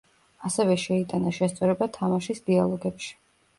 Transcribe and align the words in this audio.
ასევე 0.47 0.77
შეიტანა 0.83 1.35
შესწორება 1.41 1.89
თამაშის 2.01 2.43
დიალოგებში. 2.51 3.15